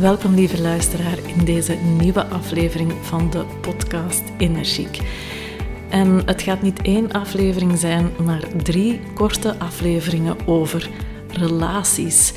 [0.00, 5.00] Welkom lieve luisteraar in deze nieuwe aflevering van de podcast Energiek.
[5.88, 10.90] En het gaat niet één aflevering zijn, maar drie korte afleveringen over
[11.32, 12.32] relaties.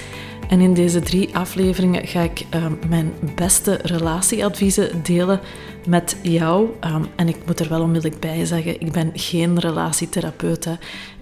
[0.54, 5.40] En in deze drie afleveringen ga ik uh, mijn beste relatieadviezen delen
[5.88, 6.70] met jou.
[6.86, 10.68] Um, en ik moet er wel onmiddellijk bij zeggen, ik ben geen relatietherapeut.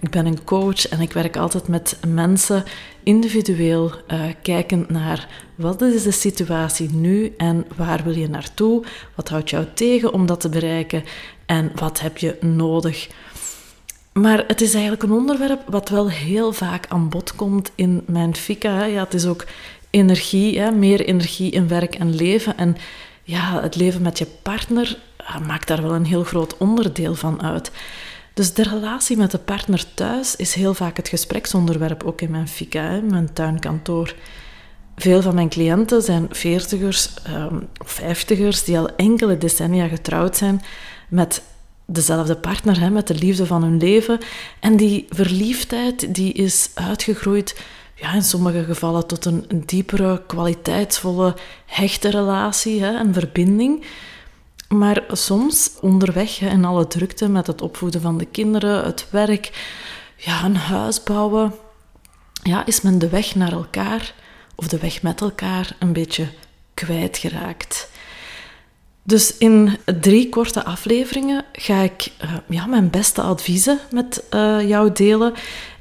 [0.00, 2.64] Ik ben een coach en ik werk altijd met mensen
[3.02, 8.84] individueel uh, kijkend naar wat is de situatie nu en waar wil je naartoe?
[9.14, 11.04] Wat houdt jou tegen om dat te bereiken?
[11.46, 13.08] En wat heb je nodig?
[14.12, 18.36] Maar het is eigenlijk een onderwerp wat wel heel vaak aan bod komt in mijn
[18.36, 18.84] fika.
[18.84, 19.44] Ja, het is ook
[19.90, 20.70] energie, hè?
[20.70, 22.56] meer energie in werk en leven.
[22.56, 22.76] En
[23.22, 24.98] ja, het leven met je partner
[25.46, 27.70] maakt daar wel een heel groot onderdeel van uit.
[28.34, 32.48] Dus de relatie met de partner thuis is heel vaak het gespreksonderwerp, ook in mijn
[32.48, 34.14] fika, mijn tuinkantoor.
[34.96, 40.62] Veel van mijn cliënten zijn veertigers um, of vijftigers die al enkele decennia getrouwd zijn
[41.08, 41.42] met
[41.92, 44.18] dezelfde partner, hè, met de liefde van hun leven.
[44.60, 47.60] En die verliefdheid die is uitgegroeid,
[47.94, 51.36] ja, in sommige gevallen tot een, diepere, kwaliteitsvolle,
[51.66, 53.84] hechte relatie, hè, een verbinding.
[54.68, 59.50] Maar soms onderweg hè, in alle drukte met het opvoeden van de kinderen, het werk,
[60.16, 61.54] ja, een huis bouwen,
[62.42, 64.14] ja, is men de weg naar elkaar
[64.54, 66.28] of de weg met elkaar een beetje
[66.74, 67.90] kwijtgeraakt.
[69.02, 74.92] Dus in drie korte afleveringen ga ik uh, ja, mijn beste adviezen met uh, jou
[74.92, 75.32] delen.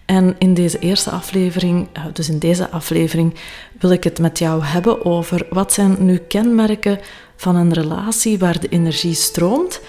[0.06, 3.36] En in deze eerste aflevering, uh, dus in deze aflevering,
[3.80, 7.00] wil ik het met jou hebben over wat zijn nu kenmerken
[7.36, 9.82] van een relatie waar de energie stroomt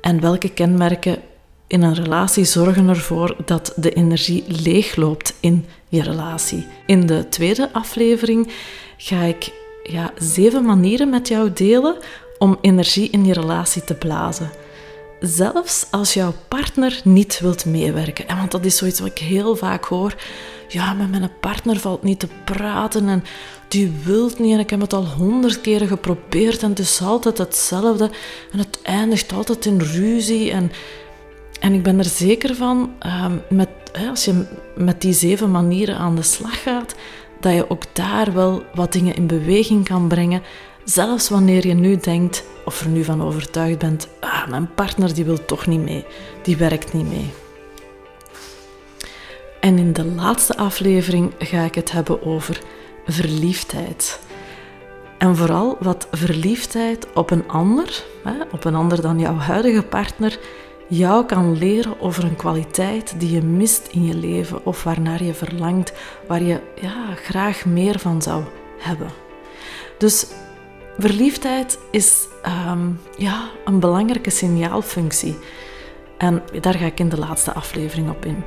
[0.00, 1.18] en welke kenmerken
[1.66, 6.66] in een relatie zorgen ervoor dat de energie leegloopt in je relatie.
[6.86, 8.52] In de tweede aflevering
[8.96, 9.52] ga ik
[9.82, 11.96] ja, zeven manieren met jou delen
[12.38, 14.50] om energie in je relatie te blazen.
[15.20, 18.28] Zelfs als jouw partner niet wilt meewerken.
[18.28, 20.14] En want dat is zoiets wat ik heel vaak hoor.
[20.68, 23.24] Ja, met mijn partner valt niet te praten en
[23.68, 27.38] die wilt niet en ik heb het al honderd keren geprobeerd en het is altijd
[27.38, 28.10] hetzelfde
[28.52, 30.72] en het eindigt altijd in ruzie en,
[31.60, 33.68] en ik ben er zeker van, uh, met,
[34.08, 34.44] als je
[34.76, 36.94] met die zeven manieren aan de slag gaat,
[37.40, 40.42] dat je ook daar wel wat dingen in beweging kan brengen
[40.88, 45.24] Zelfs wanneer je nu denkt, of er nu van overtuigd bent, ah, mijn partner die
[45.24, 46.04] wil toch niet mee,
[46.42, 47.30] die werkt niet mee.
[49.60, 52.60] En in de laatste aflevering ga ik het hebben over
[53.06, 54.20] verliefdheid.
[55.18, 58.04] En vooral wat verliefdheid op een ander,
[58.52, 60.38] op een ander dan jouw huidige partner,
[60.86, 65.34] jou kan leren over een kwaliteit die je mist in je leven of waarnaar je
[65.34, 65.92] verlangt,
[66.26, 68.44] waar je ja, graag meer van zou
[68.78, 69.10] hebben.
[69.98, 70.26] Dus
[70.98, 72.26] Verliefdheid is
[72.70, 75.38] um, ja, een belangrijke signaalfunctie.
[76.16, 78.44] En daar ga ik in de laatste aflevering op in.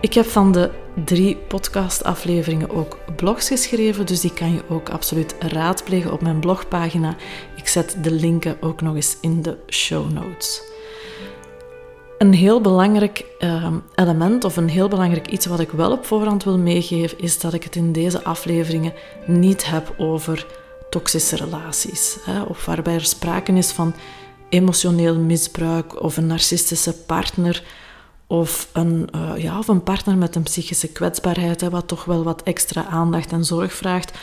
[0.00, 0.70] Ik heb van de
[1.04, 7.16] drie podcastafleveringen ook blogs geschreven, dus die kan je ook absoluut raadplegen op mijn blogpagina.
[7.56, 10.62] Ik zet de linken ook nog eens in de show notes.
[12.18, 16.44] Een heel belangrijk uh, element of een heel belangrijk iets wat ik wel op voorhand
[16.44, 18.92] wil meegeven, is dat ik het in deze afleveringen
[19.26, 20.46] niet heb over
[20.90, 22.16] toxische relaties.
[22.24, 23.94] Hè, of waarbij er sprake is van
[24.48, 27.62] emotioneel misbruik of een narcistische partner
[28.26, 32.22] of een, uh, ja, of een partner met een psychische kwetsbaarheid, hè, wat toch wel
[32.22, 34.18] wat extra aandacht en zorg vraagt.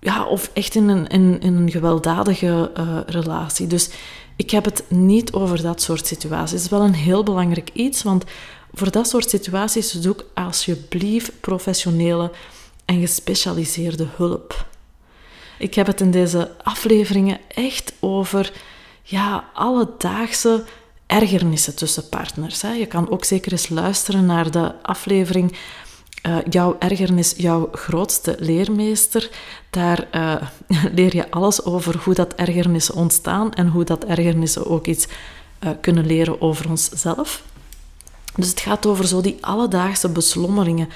[0.00, 3.66] Ja, of echt in een, in, in een gewelddadige uh, relatie.
[3.66, 3.90] Dus
[4.36, 6.52] ik heb het niet over dat soort situaties.
[6.52, 8.24] Het is wel een heel belangrijk iets, want
[8.72, 12.30] voor dat soort situaties zoek alsjeblieft professionele
[12.84, 14.68] en gespecialiseerde hulp.
[15.60, 18.52] Ik heb het in deze afleveringen echt over
[19.02, 20.64] ja, alledaagse
[21.06, 22.62] ergernissen tussen partners.
[22.62, 22.72] Hè.
[22.72, 25.56] Je kan ook zeker eens luisteren naar de aflevering
[26.26, 29.30] uh, Jouw ergernis, jouw grootste leermeester.
[29.70, 30.34] Daar uh,
[30.98, 35.06] leer je alles over hoe dat ergernissen ontstaan en hoe dat ergernissen ook iets
[35.64, 37.42] uh, kunnen leren over onszelf.
[38.34, 40.88] Dus het gaat over zo die alledaagse beslommeringen,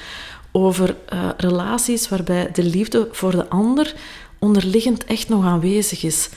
[0.53, 0.97] over
[1.37, 3.95] relaties waarbij de liefde voor de ander
[4.45, 6.29] onderliggend echt nog aanwezig is,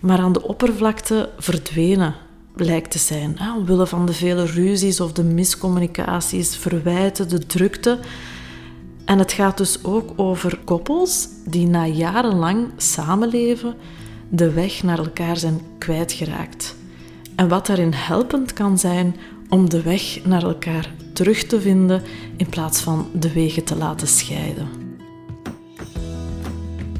[0.00, 2.14] maar aan de oppervlakte verdwenen
[2.56, 3.34] lijkt te zijn.
[3.38, 7.98] Hè, omwille van de vele ruzies of de miscommunicaties, verwijten, de drukte.
[9.04, 13.74] En het gaat dus ook over koppels die na jarenlang samenleven
[14.28, 16.74] de weg naar elkaar zijn kwijtgeraakt.
[17.36, 19.16] En wat daarin helpend kan zijn
[19.48, 22.02] om de weg naar elkaar terug te vinden
[22.36, 24.83] in plaats van de wegen te laten scheiden.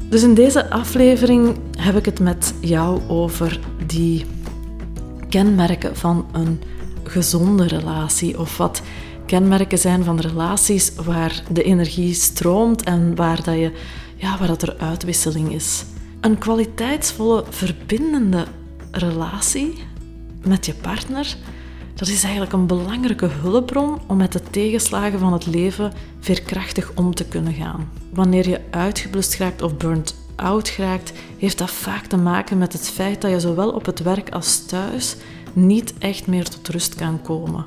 [0.09, 4.25] Dus in deze aflevering heb ik het met jou over die
[5.29, 6.61] kenmerken van een
[7.03, 8.81] gezonde relatie of wat
[9.25, 13.71] kenmerken zijn van relaties waar de energie stroomt en waar, dat je,
[14.15, 15.83] ja, waar dat er uitwisseling is.
[16.21, 18.45] Een kwaliteitsvolle, verbindende
[18.91, 19.73] relatie
[20.43, 21.35] met je partner,
[21.95, 27.15] dat is eigenlijk een belangrijke hulpbron om met de tegenslagen van het leven veerkrachtig om
[27.15, 27.89] te kunnen gaan.
[28.13, 32.89] Wanneer je uitgeblust raakt of burnt out geraakt, heeft dat vaak te maken met het
[32.89, 35.15] feit dat je zowel op het werk als thuis
[35.53, 37.65] niet echt meer tot rust kan komen.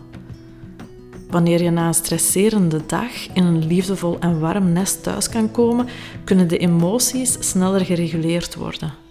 [1.31, 5.87] Wanneer je na een stresserende dag in een liefdevol en warm nest thuis kan komen,
[6.25, 9.08] kunnen de emoties sneller gereguleerd worden.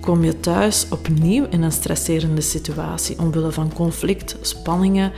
[0.00, 5.12] Kom je thuis opnieuw in een stresserende situatie omwille van conflict, spanningen,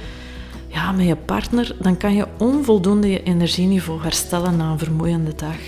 [0.66, 5.58] ja, met je partner, dan kan je onvoldoende je energieniveau herstellen na een vermoeiende dag.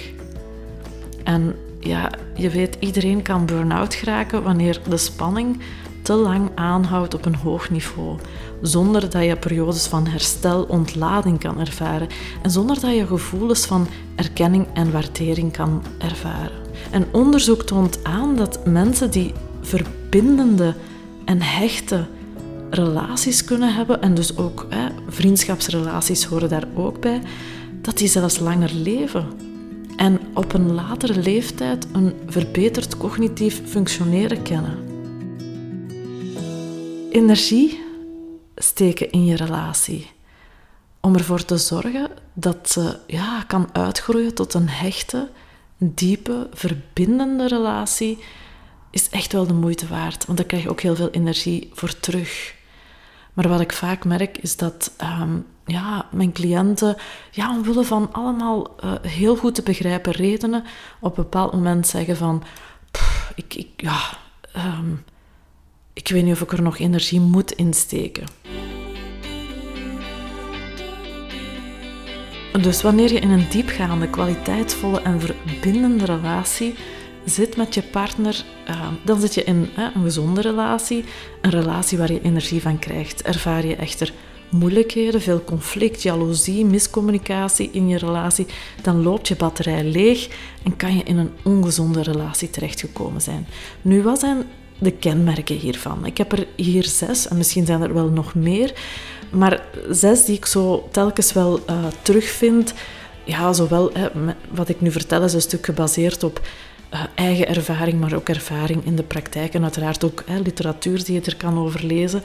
[1.25, 5.61] En ja, je weet, iedereen kan burn-out geraken wanneer de spanning
[6.03, 8.19] te lang aanhoudt op een hoog niveau,
[8.63, 12.09] zonder dat je periodes van herstel, ontlading kan ervaren
[12.43, 16.64] en zonder dat je gevoelens van erkenning en waardering kan ervaren.
[16.91, 20.75] En onderzoek toont aan dat mensen die verbindende
[21.25, 22.05] en hechte
[22.71, 27.21] relaties kunnen hebben, en dus ook hè, vriendschapsrelaties horen daar ook bij,
[27.81, 29.27] dat die zelfs langer leven.
[29.97, 34.93] En op een latere leeftijd een verbeterd cognitief functioneren kennen
[37.15, 37.83] energie
[38.57, 40.11] steken in je relatie.
[41.01, 45.29] Om ervoor te zorgen dat ze ja, kan uitgroeien tot een hechte,
[45.95, 48.19] diepe, verbindende relatie,
[48.91, 50.27] is echt wel de moeite waard.
[50.27, 52.55] Want daar krijg je ook heel veel energie voor terug.
[53.33, 55.37] Maar wat ik vaak merk is dat ehm,
[55.67, 56.97] ja, mijn cliënten,
[57.31, 60.65] ja, omwille van allemaal uh, heel goed te begrijpen redenen,
[61.01, 62.43] op een bepaald moment zeggen van,
[63.35, 64.01] ik, ik, ja,
[64.57, 65.05] um,
[65.93, 68.27] ik weet niet of ik er nog energie moet insteken.
[72.63, 76.75] Dus wanneer je in een diepgaande, kwaliteitsvolle en verbindende relatie
[77.25, 81.05] zit met je partner, eh, dan zit je in een gezonde relatie,
[81.41, 83.23] een relatie waar je energie van krijgt.
[83.23, 84.13] Ervaar je echter
[84.51, 88.47] moeilijkheden, veel conflict, jaloezie, miscommunicatie in je relatie,
[88.83, 90.29] dan loopt je batterij leeg
[90.63, 93.47] en kan je in een ongezonde relatie terechtgekomen zijn.
[93.83, 94.45] Nu, wat zijn
[94.79, 96.07] de kenmerken hiervan.
[96.07, 98.73] Ik heb er hier zes, en misschien zijn er wel nog meer,
[99.35, 102.75] maar zes die ik zo telkens wel uh, terugvind.
[103.25, 104.09] Ja, zowel hè,
[104.51, 106.41] wat ik nu vertel is een stuk gebaseerd op
[106.95, 111.15] uh, eigen ervaring, maar ook ervaring in de praktijk en uiteraard ook hè, literatuur die
[111.15, 112.23] je er kan over lezen.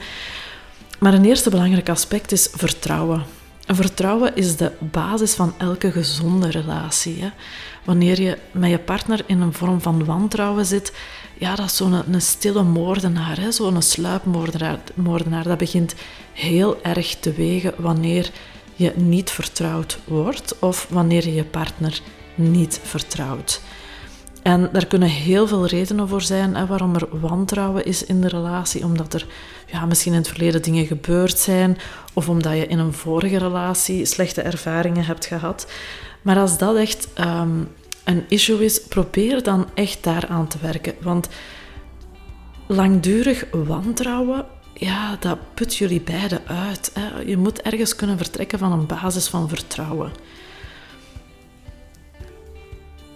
[0.98, 3.22] Maar een eerste belangrijk aspect is vertrouwen.
[3.66, 7.22] vertrouwen is de basis van elke gezonde relatie.
[7.22, 7.28] Hè.
[7.84, 10.92] Wanneer je met je partner in een vorm van wantrouwen zit,
[11.40, 14.78] ja, dat is zo'n een, stille moordenaar, zo'n sluipmoordenaar.
[14.94, 15.94] Moordenaar, dat begint
[16.32, 18.30] heel erg te wegen wanneer
[18.74, 22.00] je niet vertrouwd wordt of wanneer je je partner
[22.34, 23.60] niet vertrouwt.
[24.42, 28.84] En daar kunnen heel veel redenen voor zijn waarom er wantrouwen is in de relatie.
[28.84, 29.26] Omdat er
[29.66, 31.78] ja, misschien in het verleden dingen gebeurd zijn,
[32.12, 35.66] of omdat je in een vorige relatie slechte ervaringen hebt gehad.
[36.22, 37.60] Maar als dat echt ehm,
[38.04, 40.94] een issue is, probeer dan echt daaraan te werken.
[41.00, 41.28] Want
[42.66, 46.92] langdurig wantrouwen, ja, dat put jullie beiden uit.
[47.26, 50.12] Je moet ergens kunnen vertrekken van een basis van vertrouwen.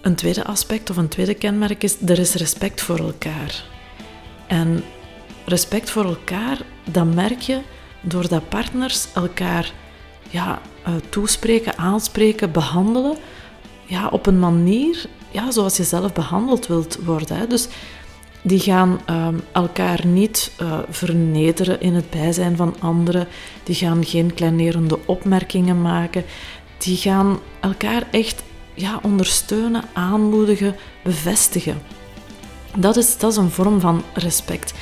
[0.00, 3.64] Een tweede aspect of een tweede kenmerk is, er is respect voor elkaar.
[4.46, 4.84] En
[5.44, 6.58] respect voor elkaar,
[6.90, 7.60] dat merk je
[8.00, 9.72] doordat partners elkaar
[10.30, 13.16] ja, eh, toespreken, aanspreken, behandelen
[13.86, 17.36] ja, op een manier ja, zoals je zelf behandeld wilt worden.
[17.36, 17.46] Hè.
[17.46, 17.68] Dus
[18.42, 23.26] die gaan ehm, elkaar niet uh, vernederen in het bijzijn van anderen.
[23.62, 26.24] Die gaan geen kleinerende opmerkingen maken.
[26.78, 28.42] Die gaan elkaar echt
[28.74, 31.82] ja, ondersteunen, aanmoedigen, bevestigen.
[32.76, 34.74] Dat is, dat is een vorm van respect.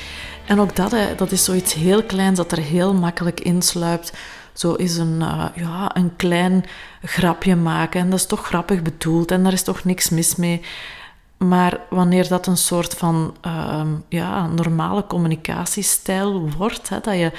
[0.45, 4.13] En ook dat, hè, dat is zoiets heel kleins dat er heel makkelijk insluipt.
[4.53, 6.65] Zo is een, uh, ja, een klein
[7.01, 7.99] grapje maken.
[8.01, 10.61] En dat is toch grappig bedoeld en daar is toch niks mis mee.
[11.37, 17.31] Maar wanneer dat een soort van uh, ja, normale communicatiestijl wordt, hè, dat je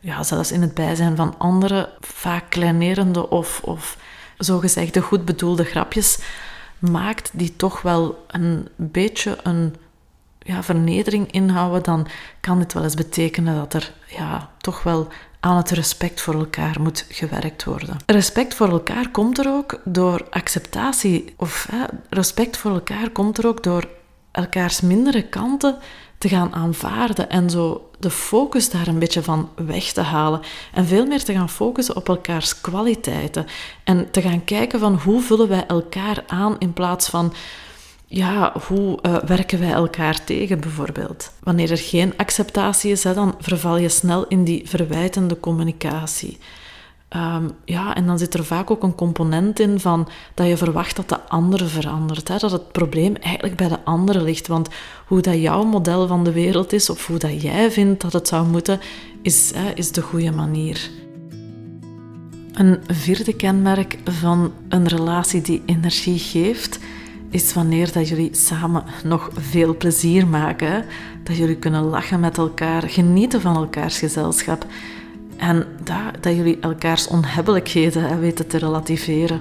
[0.00, 3.96] ja, zelfs in het bijzijn van anderen vaak kleinerende of, of
[4.38, 6.18] zogezegde goed bedoelde grapjes
[6.78, 9.76] maakt, die toch wel een beetje een
[10.38, 12.06] ja, vernedering inhouden, dan
[12.40, 15.08] kan dit wel eens betekenen dat er ja, toch wel
[15.46, 17.96] aan het respect voor elkaar moet gewerkt worden.
[18.06, 23.46] Respect voor elkaar komt er ook door acceptatie, of hè, respect voor elkaar komt er
[23.46, 23.88] ook door
[24.30, 25.78] elkaars mindere kanten
[26.18, 30.40] te gaan aanvaarden en zo de focus daar een beetje van weg te halen
[30.72, 33.46] en veel meer te gaan focussen op elkaars kwaliteiten
[33.84, 37.32] en te gaan kijken van hoe vullen wij elkaar aan in plaats van
[38.06, 41.32] ja, hoe uh, werken wij elkaar tegen bijvoorbeeld?
[41.42, 46.38] Wanneer er geen acceptatie is, hè, dan verval je snel in die verwijtende communicatie.
[47.16, 50.96] Um, ja, en dan zit er vaak ook een component in van dat je verwacht
[50.96, 52.28] dat de andere verandert.
[52.28, 52.36] Hè?
[52.36, 54.46] Dat het probleem eigenlijk bij de andere ligt.
[54.46, 54.68] Want
[55.06, 58.28] hoe dat jouw model van de wereld is, of hoe dat jij vindt dat het
[58.28, 58.80] zou moeten,
[59.22, 60.90] is, hè, is de goede manier.
[62.52, 66.78] Een vierde kenmerk van een relatie die energie geeft,
[67.30, 70.84] is wanneer dat jullie samen nog veel plezier maken.
[71.22, 74.66] Dat jullie kunnen lachen met elkaar, genieten van elkaars gezelschap.
[75.36, 79.40] En dat, dat jullie elkaars onhebbelijkheden weten te relativeren.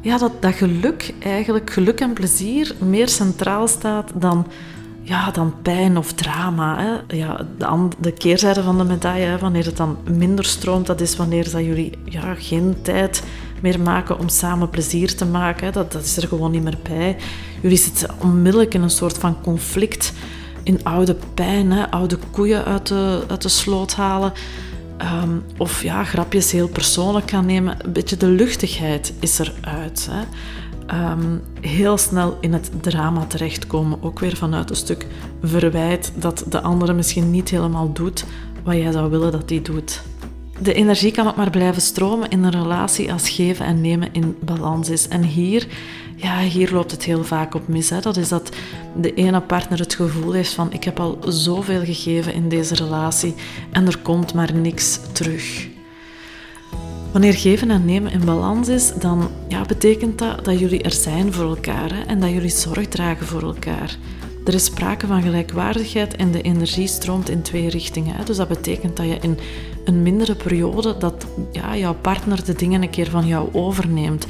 [0.00, 4.46] Ja, dat, dat geluk eigenlijk, geluk en plezier, meer centraal staat dan,
[5.02, 6.78] ja, dan pijn of drama.
[6.78, 7.16] Hè.
[7.16, 11.50] Ja, de, de keerzijde van de medaille, wanneer het dan minder stroomt, dat is wanneer
[11.50, 13.22] dat jullie ja, geen tijd
[13.62, 15.72] meer maken om samen plezier te maken.
[15.72, 17.16] Dat, dat is er gewoon niet meer bij.
[17.60, 20.12] Jullie zitten onmiddellijk in een soort van conflict,
[20.62, 21.90] in oude pijn, hè?
[21.90, 24.32] oude koeien uit de, uit de sloot halen.
[24.96, 27.76] Ehm, of ja, grapjes heel persoonlijk gaan nemen.
[27.84, 30.08] Een beetje de luchtigheid is eruit.
[30.10, 30.22] Hè?
[30.92, 34.02] Um, heel snel in het drama terechtkomen.
[34.02, 35.06] Ook weer vanuit een stuk
[35.42, 38.24] verwijt dat de andere misschien niet helemaal doet
[38.64, 40.02] wat jij zou willen dat die doet
[40.60, 44.36] de energie kan ook maar blijven stromen in een relatie als geven en nemen in
[44.40, 45.08] balans is.
[45.08, 45.66] En hier,
[46.16, 47.90] ja, hier loopt het heel vaak op mis.
[47.90, 48.00] Hè.
[48.00, 48.50] Dat is dat
[48.96, 53.34] de ene partner het gevoel heeft van ik heb al zoveel gegeven in deze relatie
[53.72, 55.68] en er komt maar niks terug.
[57.12, 61.32] Wanneer geven en nemen in balans is, dan ja, betekent dat dat jullie er zijn
[61.32, 63.96] voor elkaar en dat jullie zorg dragen voor elkaar.
[64.44, 68.16] Er is sprake van gelijkwaardigheid en de energie stroomt in twee richtingen.
[68.16, 68.24] Hè.
[68.24, 69.38] Dus dat betekent dat je in
[69.84, 74.26] een mindere periode dat ja, jouw partner de dingen een keer van jou overneemt.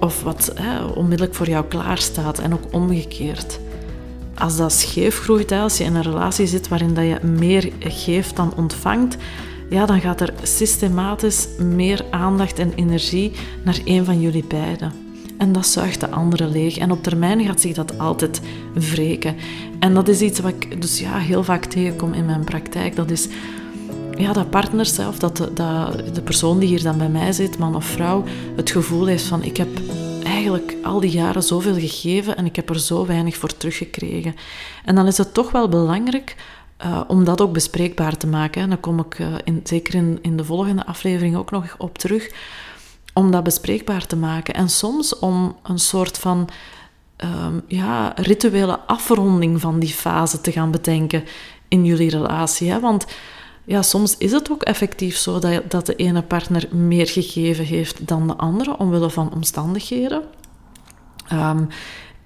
[0.00, 3.60] Of wat hè, onmiddellijk voor jou klaarstaat en ook omgekeerd.
[4.34, 7.72] Als dat scheef groeit, hè, als je in een relatie zit waarin dat je meer
[7.78, 9.16] geeft dan ontvangt,
[9.70, 13.32] ja, dan gaat er systematisch meer aandacht en energie
[13.64, 14.92] naar een van jullie beiden.
[15.38, 16.78] En dat zuigt de andere leeg.
[16.78, 18.40] En op termijn gaat zich dat altijd
[18.74, 19.36] wreken.
[19.78, 22.96] En dat is iets wat ik dus ja, heel vaak tegenkom in mijn praktijk.
[22.96, 23.28] Dat is
[24.16, 27.58] ja, dat partner zelf, dat de, dat de persoon die hier dan bij mij zit,
[27.58, 28.24] man of vrouw,
[28.56, 29.68] het gevoel heeft van ik heb
[30.24, 34.34] eigenlijk al die jaren zoveel gegeven en ik heb er zo weinig voor teruggekregen.
[34.84, 36.36] En dan is het toch wel belangrijk
[36.84, 38.62] uh, om dat ook bespreekbaar te maken.
[38.62, 41.98] En daar kom ik uh, in, zeker in, in de volgende aflevering ook nog op
[41.98, 42.30] terug.
[43.14, 44.54] Om dat bespreekbaar te maken.
[44.54, 46.48] En soms om een soort van
[47.24, 51.24] um, ja, rituele afronding van die fase te gaan bedenken
[51.68, 52.70] in jullie relatie.
[52.70, 52.80] Hè?
[52.80, 53.06] Want
[53.64, 58.06] ja, soms is het ook effectief zo dat, dat de ene partner meer gegeven heeft
[58.06, 60.22] dan de andere, omwille van omstandigheden.
[61.28, 61.64] Ehm,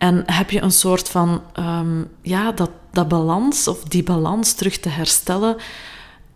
[0.01, 4.79] en heb je een soort van, um, ja, dat, dat balans of die balans terug
[4.79, 5.57] te herstellen.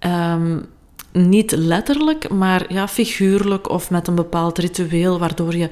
[0.00, 0.66] Um,
[1.12, 5.70] niet letterlijk, maar ja, figuurlijk of met een bepaald ritueel, waardoor je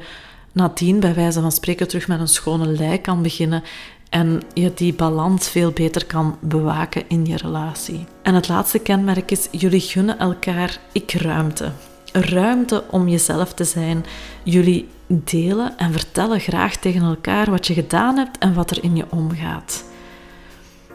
[0.53, 3.63] nadien bij wijze van spreken terug met een schone lei kan beginnen
[4.11, 8.07] en je die balans veel beter kan bewaken in je relatie.
[8.23, 11.73] En het laatste kenmerk is, jullie gunnen elkaar ik-ruimte.
[12.13, 14.05] Ruimte om jezelf te zijn.
[14.43, 14.89] Jullie
[15.25, 19.05] delen en vertellen graag tegen elkaar wat je gedaan hebt en wat er in je
[19.09, 19.85] omgaat.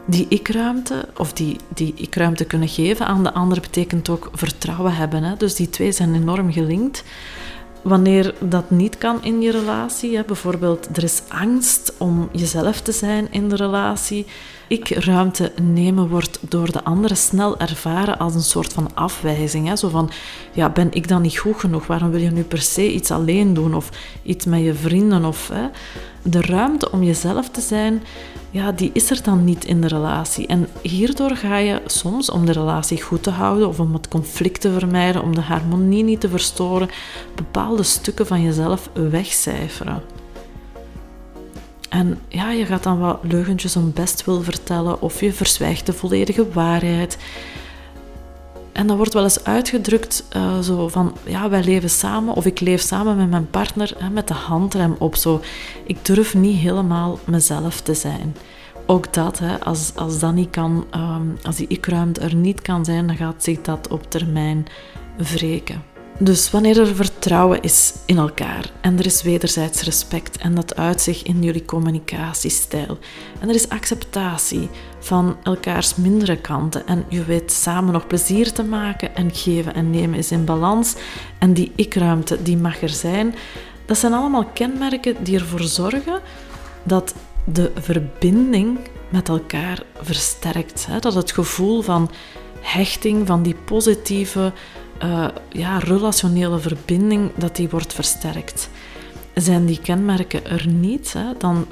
[0.06, 5.22] Die ik-ruimte, of die, die ik-ruimte kunnen geven aan de ander, betekent ook vertrouwen hebben.
[5.22, 5.36] Hè?
[5.36, 7.04] Dus die twee zijn enorm gelinkt.
[7.82, 13.26] Wanneer dat niet kan in je relatie, bijvoorbeeld er is angst om jezelf te zijn
[13.30, 14.26] in de relatie,
[14.68, 19.68] ik ruimte nemen wordt door de anderen snel ervaren als een soort van afwijzing.
[19.68, 19.76] Hè?
[19.76, 20.10] Zo van,
[20.52, 21.86] ja, ben ik dan niet goed genoeg?
[21.86, 23.90] Waarom wil je nu per se iets alleen doen of
[24.22, 25.24] iets met je vrienden?
[25.24, 25.68] Of, hè?
[26.22, 28.02] De ruimte om jezelf te zijn,
[28.50, 30.46] ja, die is er dan niet in de relatie.
[30.46, 34.60] En hierdoor ga je soms, om de relatie goed te houden of om het conflict
[34.60, 36.88] te vermijden, om de harmonie niet te verstoren,
[37.34, 40.17] bepaalde stukken van jezelf wegcijferen.
[41.88, 45.92] En ja, je gaat dan wat leugentjes om best wil vertellen of je verzwijgt de
[45.92, 47.18] volledige waarheid.
[48.72, 52.60] En dat wordt wel eens uitgedrukt uh, zo van, ja, wij leven samen of ik
[52.60, 55.16] leef samen met mijn partner hè, met de handrem op.
[55.16, 55.40] Zo,
[55.84, 58.36] ik durf niet helemaal mezelf te zijn.
[58.86, 62.84] Ook dat, hè, als, als dat niet kan, um, als die ik-ruimte er niet kan
[62.84, 64.66] zijn, dan gaat zich dat op termijn
[65.16, 65.82] wreken.
[66.20, 71.00] Dus wanneer er vertrouwen is in elkaar en er is wederzijds respect en dat uit
[71.00, 72.98] zich in jullie communicatiestijl
[73.40, 78.62] en er is acceptatie van elkaars mindere kanten en je weet samen nog plezier te
[78.62, 80.94] maken en geven en nemen is in balans
[81.38, 83.34] en die ik-ruimte die mag er zijn,
[83.86, 86.20] dat zijn allemaal kenmerken die ervoor zorgen
[86.82, 90.86] dat de verbinding met elkaar versterkt.
[90.86, 90.98] Hè?
[90.98, 92.10] Dat het gevoel van
[92.60, 94.52] hechting, van die positieve
[95.04, 98.68] uh, ja, relationele verbinding, dat die wordt versterkt.
[99.34, 101.66] Zijn die kenmerken er niet, hè, dan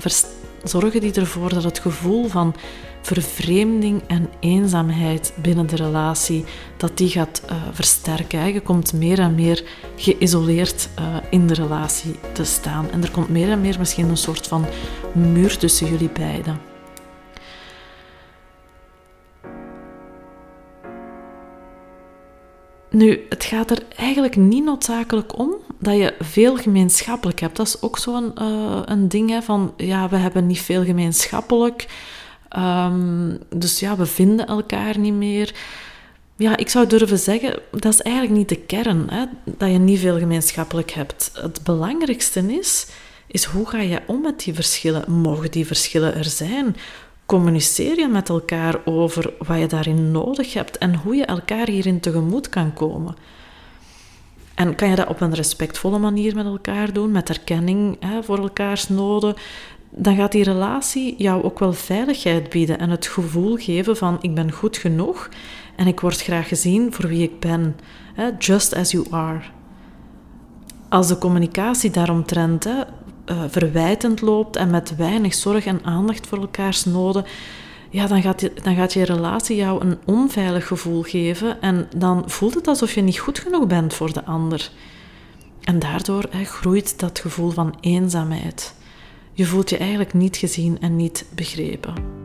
[0.64, 2.54] zorgen die ervoor dat het gevoel van
[3.02, 6.44] vervreemding en eenzaamheid binnen de relatie,
[6.76, 8.52] dat die gaat uh, versterken.
[8.52, 9.64] Je komt meer en meer
[9.96, 12.90] geïsoleerd uh, in de relatie te staan.
[12.90, 14.64] En er komt meer en meer misschien een soort van
[15.12, 16.75] muur tussen jullie beiden.
[22.96, 27.56] Nu, het gaat er eigenlijk niet noodzakelijk om dat je veel gemeenschappelijk hebt.
[27.56, 31.86] Dat is ook zo'n uh, een ding hè, van, ja, we hebben niet veel gemeenschappelijk.
[32.58, 35.54] Um, dus ja, we vinden elkaar niet meer.
[36.36, 40.00] Ja, ik zou durven zeggen, dat is eigenlijk niet de kern, hè, dat je niet
[40.00, 41.30] veel gemeenschappelijk hebt.
[41.34, 42.86] Het belangrijkste is,
[43.26, 45.12] is hoe ga je om met die verschillen?
[45.12, 46.76] Mogen die verschillen er zijn?
[47.26, 52.00] Communiceer je met elkaar over wat je daarin nodig hebt en hoe je elkaar hierin
[52.00, 53.16] tegemoet kan komen.
[54.54, 58.38] En kan je dat op een respectvolle manier met elkaar doen, met erkenning hè, voor
[58.38, 59.34] elkaars noden,
[59.90, 64.34] dan gaat die relatie jou ook wel veiligheid bieden en het gevoel geven van ik
[64.34, 65.28] ben goed genoeg
[65.76, 67.76] en ik word graag gezien voor wie ik ben,
[68.38, 69.40] just as you are.
[70.88, 72.82] Als de communicatie daaromtrent hè,
[73.26, 77.24] uh, verwijtend loopt en met weinig zorg en aandacht voor elkaars noden,
[77.90, 82.22] ja, dan, gaat je, dan gaat je relatie jou een onveilig gevoel geven en dan
[82.26, 84.70] voelt het alsof je niet goed genoeg bent voor de ander.
[85.60, 88.74] En daardoor groeit dat gevoel van eenzaamheid.
[89.32, 92.15] Je voelt je eigenlijk niet gezien en niet begrepen.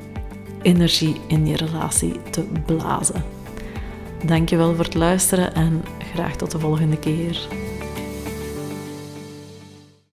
[0.62, 3.35] energie in je relatie te blazen.
[4.26, 5.84] Dankjewel voor het luisteren en
[6.14, 7.48] graag tot de volgende keer.